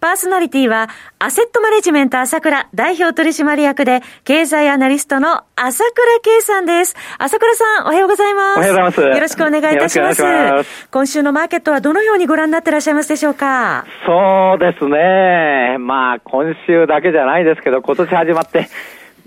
[0.00, 0.88] パーソナリティは、
[1.18, 6.96] アセットマネジメント朝倉代表取締役で、経済アナリストの朝倉慶さんです。
[7.18, 8.56] 朝倉さん、おはようございます。
[8.56, 9.00] おはようございます。
[9.02, 10.22] よろしくお願いいたします。
[10.22, 13.84] まず今週のマーケットはどのようにご覧になっていらっしゃいますでしょうか？
[14.06, 15.76] そうですね。
[15.78, 18.68] まあ、今週だけじゃないですけど、今年始まって、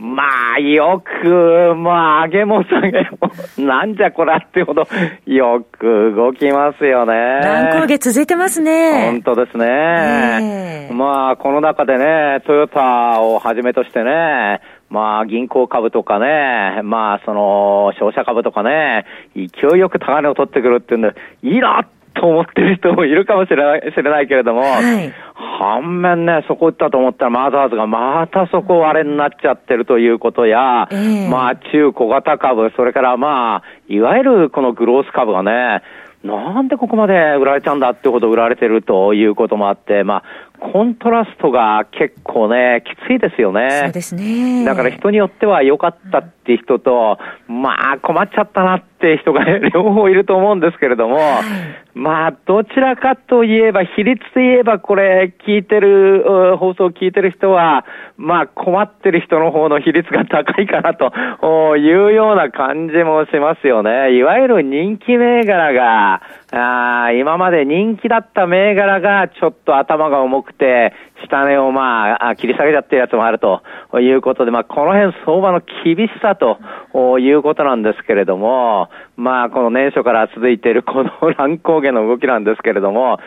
[0.03, 4.85] まあ、よく、まあ、上げも下げも、なんじゃこらってほど、
[5.25, 7.13] よく動きますよね。
[7.41, 9.11] 乱高下続いてますね。
[9.23, 10.89] 本当ですね。
[10.91, 19.05] まあ、この中でね、トヨタをはじめとしてね、まあ、銀行株とかね、まあ、その、商社株とかね、
[19.37, 35.83] 勢いよく高値を取ってくるっていうんで、いらっと思ってる人もいるかもしれない知れないけれども、はい、反面ね、そこ打ったと思ったらマザーズがまたそこ割れになっちゃってるということや、えー、まあ中小型株、それからまあ、いわゆるこのグロース株がね、
[36.23, 40.23] なんでここまで売られちゃうんだってほど売られてるということもあって、まあ、
[40.71, 43.81] コントラストが結構ね、きついですよね。
[43.83, 44.63] そうですね。
[44.63, 49.43] だから人によっては良かったって人と、まあ困っちゃったなって人が
[49.75, 51.43] 両方いると思うんですけれども、はい、
[51.93, 56.23] まあどちらかといえば、比率で言えばこれ聞いてる、
[56.57, 57.85] 放送を聞いてる人は、
[58.17, 64.13] まあ困ってる人の方の比率が高いかなというような感じもしますよね。
[64.13, 66.21] いわゆる人気銘柄が、
[66.55, 70.93] あ今まで人気だった銘柄がちょっと頭が重くて、
[71.25, 73.63] 下値をまあ、切り下げちゃってるやつもあると
[73.99, 76.59] いうことで、まあ、この辺相場の厳しさと
[77.19, 83.19] いうことなんですけれども、まあ、この年初から続いている この乱高下の動きなんですけれども、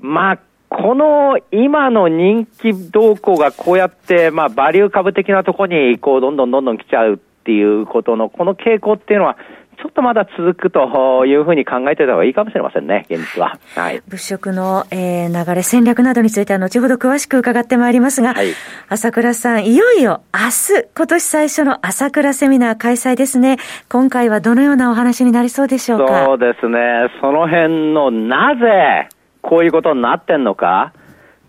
[0.00, 0.38] まあ、
[0.68, 9.36] この今の人気動向がこうやって、まあ、バリュー株的なところに、こう、どんどんどんどん来ちゃうっていうことの、この傾向っていうのは、
[9.82, 13.58] ちょっとまだ続くというふうに考えてた方がいいかもしれませんね、現実は。
[13.74, 14.02] はい。
[14.06, 18.48] 物色の、えー、流れ、戦略などについては後ほど詳しく伺ってまいりますが、はい、
[18.88, 20.40] 朝倉さん、いよいよ明
[20.76, 23.56] 日、今年最初の朝倉セミナー開催ですね。
[23.88, 26.26] 今回はどのようなお話になりそうでしょうか？
[26.26, 26.78] そうですね。
[27.20, 29.08] その辺のなぜ、
[29.40, 30.92] こういうことになってんのか、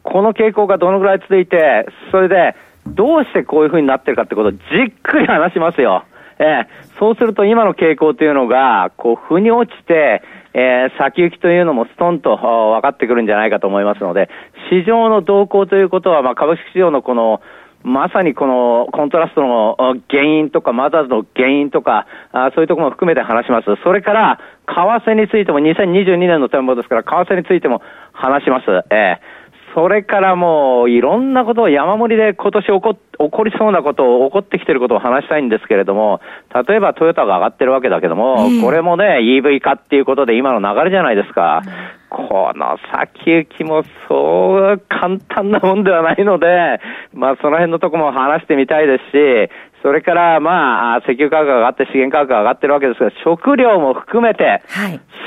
[0.03, 2.55] この傾向がどのぐらい続いて、それで、
[2.87, 6.03] どうしてこういうふうになってるかってことをじっくり話しますよ。
[6.41, 14.27] えー、そうすると今の傾向というのが、こう、腑に落ちて、えー、先行きというのもストンと分かってくるんじゃないかと思いますので、
[14.71, 17.41] 市場の動向ということは、まあ、株式市場のこの、
[17.83, 19.75] まさにこのコントラストの
[20.09, 23.75] 原因とか、マザーズの原因とか、あそういうところも含めて話します。
[23.83, 27.81] それから、為替についても2022年の展望ですから、為替についても
[28.13, 28.65] 話します。
[28.89, 29.40] えー
[29.73, 36.21] それからもう、いろんなことを山盛りで今年起こ起こりそうなことを、起こってきてることを話したいんですけれども、
[36.67, 41.61] 例えばトヨタが上がってるわけだけども、これもね、EV 化っていうことで今の流れじゃないですか。
[42.09, 46.81] この先行きもそう簡単なもんではないので、
[47.13, 49.49] まあその辺のとこも話してみたいですし、
[49.81, 54.61] それから、まあ、石油価格が上がって資源価格が上がってるわけですが、食料も含めて、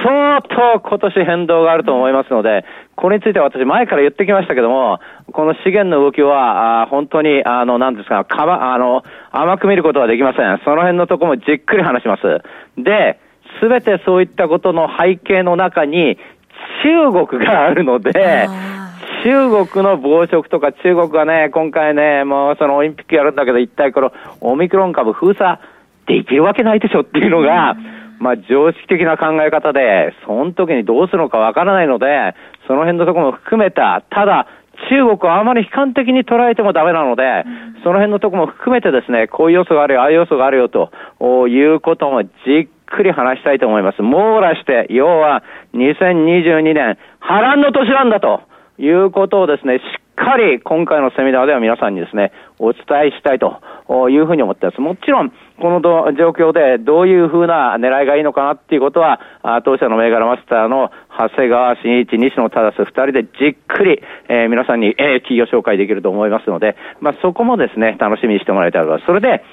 [0.05, 5.01] 相当今年変動があると思いますので、これについては私前から言ってきましたけども、
[5.33, 10.61] この資源の動きは、あ本当に、あの、なんですか、かま、あの、甘く見ることはできません。
[10.65, 12.23] その辺のところもじっくり話します。
[12.77, 13.19] で、
[13.61, 16.19] すべてそういったことの背景の中に、
[16.85, 18.47] 中国があるので、
[19.25, 24.13] 中国の暴食とか中国がね、今回ね、もうそのオリンピックやるんだけど、一体この
[24.43, 25.59] オミクロン株封鎖
[26.07, 27.75] できるわけないでしょっていうのが、
[28.19, 32.35] まあ常識的な考え方で、その時にどうするのかわからないので、
[32.67, 34.47] その辺のところも含めた、ただ、
[34.91, 37.23] 中国をあまり悲観的に捉えてもダメなので、
[37.83, 40.91] その辺のところも含めてですね、こういう要素があるよ、ああいう要素があるよと
[41.49, 44.03] いうこともじっくり話したいと思います。
[44.03, 48.43] 網羅して、要は2022年、波乱の年なんだと。
[48.79, 53.61] いうことをですね、しっかり今回のセミナーでは皆さんにですね、お伝えしたいと
[54.09, 54.81] いうふうに思っています。
[54.81, 59.21] もちろん、この状況でどういうふうな狙いがいいのかなっていうことは、
[59.65, 69.07] 当社の銘柄マスターの長谷川慎一、西野忠二人でじっくり、えー、皆さんに、えー、企業紹介できると思いますので、まあ、そこもですね、楽しみにしてもらいたいと思います。
[69.07, 69.45] それで、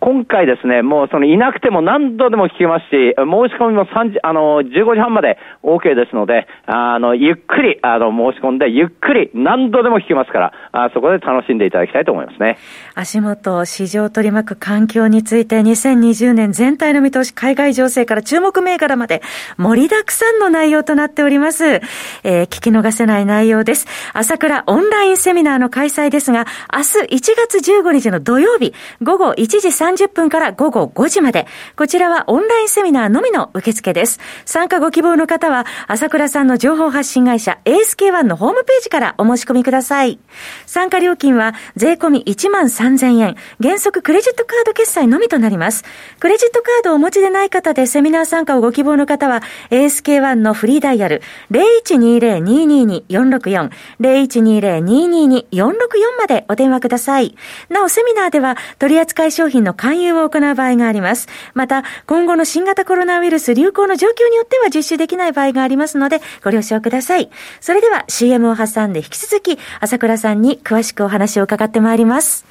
[0.00, 12.58] 今回ですね、もうそのいなくても何度でも聞けますし、申し込みも3時、あの、15時半まで OK ですので、あの、ゆっくり、あの、申し込んで、ゆっくり何度でも聞けますから、あそこで楽しんでいただきたいと思いますね。
[12.94, 19.20] 足元、市場取り巻く環境について、2020年全体の見通し、海外情勢から注目銘柄まで、
[19.56, 21.64] 盛りだくさんの内容となっております。
[21.64, 23.86] えー、聞き逃せない内容です。
[24.12, 31.46] 朝倉オンラインセミナーの開催ですが、明日1月15日の土曜日、午後1時3 30分から午後5時まで、
[31.76, 34.20] こちらはオンラインセミナーのみの受付です。
[34.44, 40.18] 参加ご希望の方は、朝倉さんの情報発信会社 ASK1 のホームページからお申し込みください。
[40.66, 45.84] 参加料金は税込み1万3000円、原則クレジットカード決済のみとなります。
[46.20, 53.70] クレジットカードをお持ちでない方でセミナー参加をご希望の方は、ASK1 のフリーダイヤル0120-222-464、
[54.00, 55.72] 0120-222-464
[56.18, 57.36] までお電話ください。
[57.70, 61.28] なお、セミナーでは取扱商品の勧誘を行う場合があります。
[61.54, 67.30] また、今後の新型コロナウイルス流行の状況によっては実施できない場合がありますので、ご了承ください。
[67.60, 72.44] それでは CM を挟んで引き続き、朝倉さんに詳しくお話を伺ってまいります。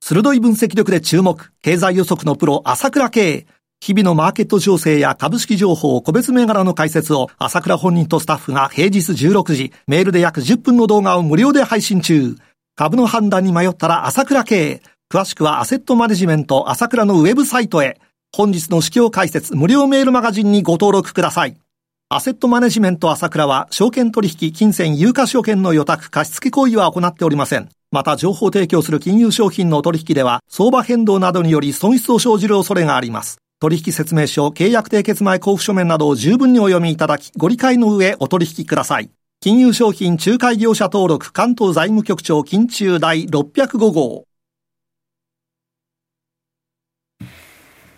[0.00, 3.46] 鋭い分析力で注目、経済予測のプロ、朝倉慶。
[3.82, 12.36] 日々のマーケット情勢や株式情報、個別銘柄の解説を朝倉本人とスタッフが平日16時、メールで約10分の動画を無料で配信中。
[12.76, 14.82] 株の判断に迷ったら朝倉慶。
[15.12, 18.00] 詳しくはアセットマネジメント朝倉のウェブサイトへ。
[18.34, 21.58] 本日の市況解説無料メールマガジンにご登録ください。
[22.08, 27.68] アセットマネジメント朝倉は、証券取引、金銭、有価証券の予託、貸付行為は行っておりません。
[27.90, 33.36] また、情報提供する金融商品の取引では、相場変動などにより損失を生じる恐れがあります。
[33.60, 39.10] 取引説明書、契約締結前交付書面などを十分にお読みいただき、ご理解の上お取引ください。
[39.42, 44.24] 金融商品仲介業者登録関東財務局長金中第605号。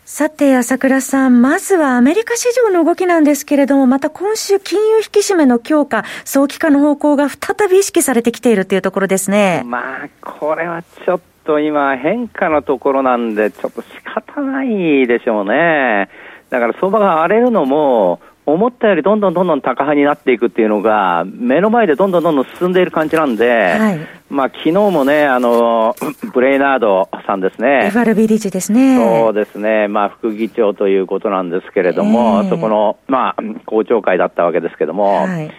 [0.07, 7.39] さて、朝倉さん、まずはアメリカ市場の動きなんですけれども、また今週金融引き締めの強化、早期化の方向が再
[7.71, 9.63] び意識されてきているというところですね。
[9.65, 16.11] まあ、これはちょっと今変化のところなんで、ちょっと仕方ないでしょうね。
[16.51, 23.99] だから相場が荒れるのも、思ったよりどんどんどんどん高派になっていくっていうのが、目の前でどんどんどんどん進んでいる感じなんで、はい、
[24.29, 25.95] まあ昨日もね、あの、
[26.35, 27.87] ブレイナードさんですね。
[27.87, 28.99] FRB 理事ですね。
[28.99, 29.89] そうですね。
[29.89, 35.51] まあ副議長ということなんですけれども、えー、そこの、まあ、公聴会だったわけですけども、はい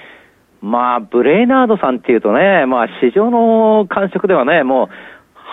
[0.61, 4.89] まあ、ブレイナードさんっていうとね、まあ、市場の感触ではね、もう、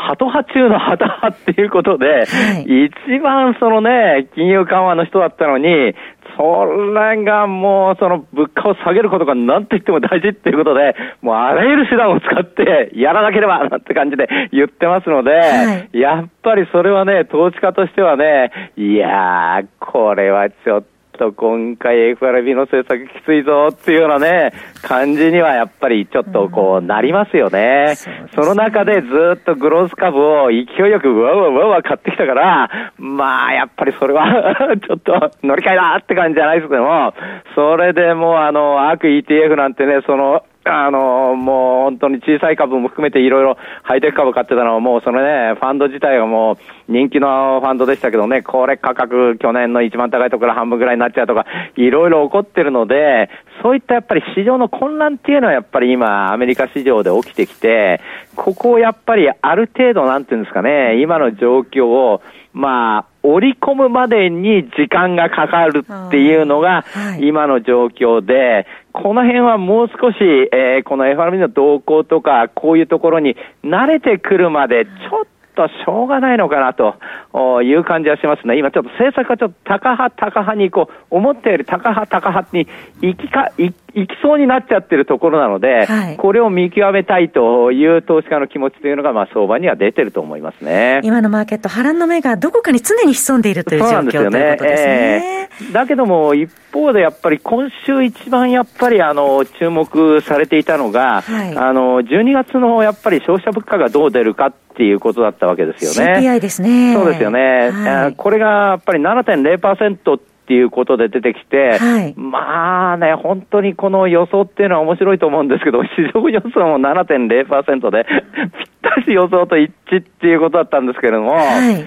[0.02, 5.94] ハト派中のハト派っていうことで、はい、一番そのね、金融緩和の人だったのに、
[6.36, 20.82] それがもう、その物価を下げることが何と言っても大事っていうことで、もうあらゆる手段を使ってやらなければなんて感じで言ってますので、はい、やっぱりそれはね、投資家としてはね、いやー、これはちょっ
[21.12, 27.94] と、と今回 FRB の政策きついぞっていうようなね、感じにはやっぱりちょっとこうなりますよね。
[27.96, 37.14] そねその中でずっとグロース株を勢いよくうわうわうわわ買ってきたから、まあやっぱりそれは ちょっと乗り換えだって感じじゃないですけども、
[37.54, 53.28] それでもうあの、アーク ETF なんてね、その、あの、もう本当に小さい株も含めていろいろハイテク株買ってたのはもうそのね、ファンド自体がもう人気のファンドでしたけどね、これ価格去年の一番高いところ半分ぐらいになっちゃうとか、いろいろ起こってるので、
[53.62, 58.00] そういったやっぱり市場の混乱っていうのはやっぱり今アメリカ市場で起きてきて、
[58.36, 62.22] ここをやっぱりある程度なんていうんですかね、今の状況を
[62.52, 66.84] まあ、織り込むまでに時間がかかるっていうのが、
[67.20, 70.16] 今の状況で、この辺はもう少し、
[70.52, 78.58] えー、この FRB の動向とか、こういうところに慣れてくるまで、ちょっとしょうがないのかなという感じはしますね。
[78.58, 82.66] 今ちょっと政策がちょっと高派高派にこう、思ったより高派高派に
[83.00, 91.00] 行きか、行きそうになっちゃってるところなので、はい、これを見極めたいという投資家の気持ちというのが、まあ相場には出てると思いますね。
[91.04, 94.58] 今のマーケット、波乱の目がどこかに常に潜んでいるという状況そうなんですよね。
[94.62, 106.20] えー、だけども、一方でやっぱり今週一番やっぱりあの、注目されていたのが、はい、あの、12月のやっぱり消費者物価がどう出るかっていうことだったわけですよね。
[106.20, 106.94] CPI ですね。
[106.94, 107.70] そうですよね。
[107.70, 121.84] はい、これがやっぱり7.0%っていうことで出てきて、はい、まあね、本当にこの予想っていうのは面白いと思うんですけど、 市場予想も7.0%で、ぴったし予想と一致っていうことだったんですけれども、はい、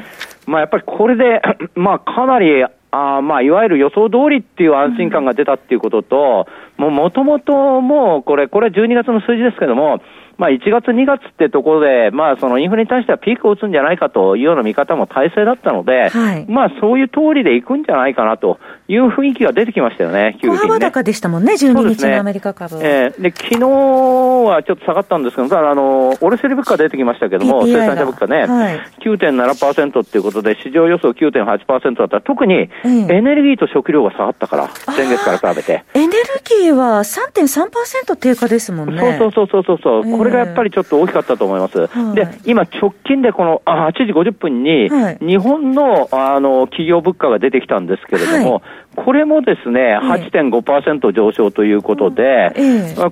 [0.48, 1.42] まあやっぱりこれで、
[1.76, 10.02] まあかなりあまあ、いわゆる予想通りっていう安心感が出たっていうことと、もともともうこれ、これ12月の数字ですけども、
[10.38, 20.80] まあ、1月、2月ってところで、まあ、そのインフレに対してはピークを打つんじゃないかというような見方も体制だったので、はい、まあ、そういう通りでいくんじゃないかなという雰囲気が出てきましたよね、急激に、ね。
[20.80, 22.76] 高でしたもんね、12日のアメリカ株。
[22.78, 23.14] ねえ。
[23.18, 32.16] ー、で昨日はちょっと下がったんですけど、ただあの、卸売物価出てきましたけども、生産者物価ね、はい、9.7%っていうことで、市場予想9.8%だった。
[32.18, 35.84] ら、特にエネルギーと食料が下がったから、前月から比べて。
[35.94, 36.14] エネル
[36.62, 39.02] ギーは3.3%低下ですもんね。
[39.20, 41.88] そうそうそうそうそう、えー、これがやっぱりちょっと大きかったと思います。
[41.88, 44.90] はい、で、今直近でこのあ8時50分に、
[45.20, 48.62] 日本のあの企業物価が出てきたんですけれども、はい
[48.96, 52.54] これもですね、8.5%上昇ということで、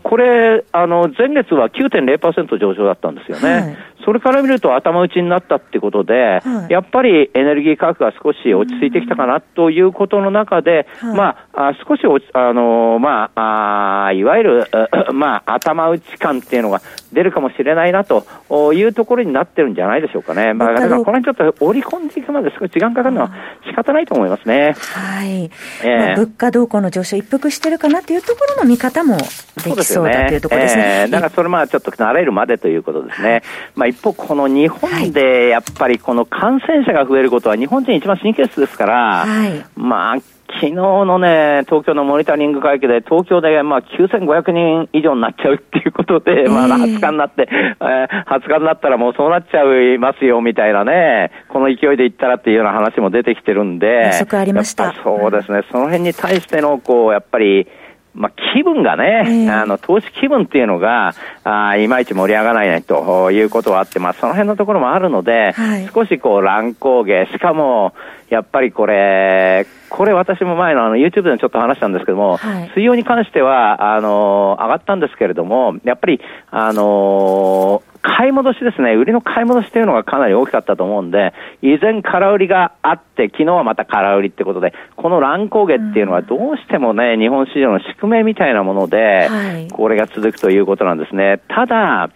[0.04, 3.78] これ、あの、前月は9.0%上昇だったんですよね。
[4.06, 14.68] それから見ると頭打ちになったってことで、やっぱりエネルギー価格が少し落ち着いてきたかなということの中で、まあ、少し落ち、あの、まあ、あいわゆる、
[15.14, 16.82] まあ、頭打ち感っていうのが
[17.12, 18.26] 出るかもしれないなと
[18.74, 20.54] いうところになってるんじゃないでしょうかね。
[20.54, 23.32] まあ、だからこの辺ちょっと織り込んでいくまで少し時間かかるのは
[23.68, 24.76] 仕方ないと思いますね。
[24.78, 25.44] はい。
[25.46, 29.18] えー、まあ、物価動向の上昇一服してるかなというところの見方も
[29.64, 30.84] できそうだというところですね。
[30.84, 33.44] すねえー、だからそれまあちょっと慣れるまでということですね。
[33.76, 40.18] まあ一方この日本でやっぱりこの感染者が増えることは日本人一番神経質ですから、はい、まあ
[40.54, 54.94] 昨日のね、東京のモニタリング会議で、東京でまあ9500人以上になっちゃうっていうことで、まあ20日になって、えー、20日になったらもうそうなっちゃいますよみたいなね、この勢いでいったらっていうような話も出てきてるんで、ありました。
[55.04, 57.68] そうですね、その辺に対しての、こう、やっぱり、
[58.14, 67.94] まあ、気分がね、えー、あの、投資気分っていうのが、あいまいち盛り上がらないということはあって、まあ、その辺のところもあるので、はい、少しこう、乱高下、しかも、
[68.30, 89.30] やっぱりこれ、これ私も前のあの YouTube でちょっと話したんですけども、はい、水曜に関しては、あの上がったんですけれども、やっぱり、あの買い戻しですね、売りの買い戻しというのがかなり大きかったと思うんで、依然空売りがあって、昨日はまた空売りってことで、この乱高下っていうのはどうしてもね、日本市場の宿命みたいなもので、
[89.72, 91.40] これが続くということなんですね。
[91.48, 92.10] ただ、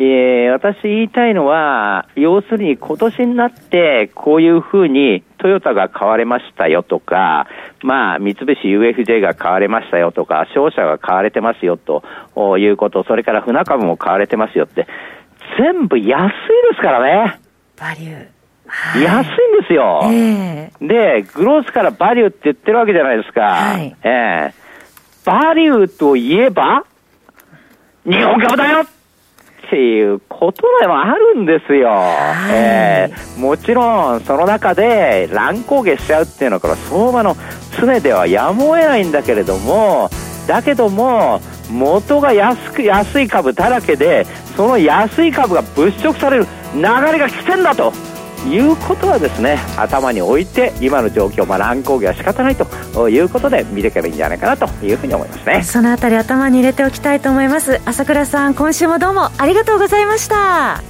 [0.00, 7.48] えー、私言いたいのは、要するに今年になってこういうふうにトヨタが買われましたよとか、
[7.82, 12.04] まあ、三菱 UFJ が買われましたよとか、商社が買われてますよと
[12.58, 14.86] いうこと、それから船株も買われてますよって、
[15.58, 16.30] 全部安い
[16.70, 17.40] ですからね。
[17.76, 18.28] バリュー。
[18.68, 23.40] はい、安いんですよ、えー、で、グロースからバリューって言ってるわけじゃないですか。
[23.40, 26.84] はい、えー、バリューといえば、
[28.04, 28.84] 日本株だよ
[29.68, 31.88] っていうことでもあるんですよ。
[31.88, 37.36] はい、えー、もちろん、その中で乱高下しちゃうっていうのは、これ相場の
[37.78, 40.08] 常ではやむを得ないんだけれども、
[40.46, 44.24] だけども、元が安く、安い株だらけで、
[44.56, 47.92] その安い株が物色される流れが来てんだと。
[48.46, 55.62] いうことはですね頭に置いて今の状況、まあ、乱高下は仕方ないということで見ていけばいいんじゃないかなというふうに思いますね。
[55.62, 57.80] そのあたり頭に入れておきたいと思います。
[57.84, 60.82] 朝倉さん今週もどうもありがとうございました。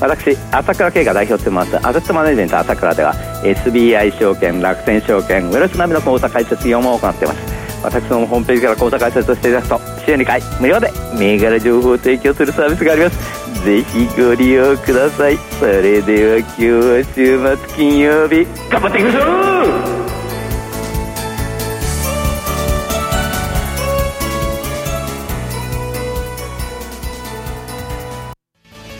[0.00, 7.53] 私朝倉慶が代表してますアセットマネジメント朝倉では SBI 証券楽天証券ウェルス並みの口座開設業務を行っています
[7.84, 13.64] 私のホームページから口座開設をしていただくと週2回無料で銘柄情報を提供するサービスがあります。
[13.64, 15.38] ぜひご利用ください。
[15.58, 19.20] それでは今日は週末金曜日頑張っていきましょ
[19.90, 20.04] う!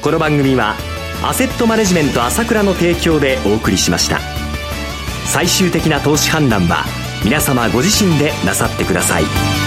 [0.02, 0.74] この番組は
[1.22, 4.20] アセットマネジメント朝倉の提供でお送りしました。
[5.26, 6.84] 最終的な投資判断は
[7.24, 9.63] 皆様ご自身でなさってください。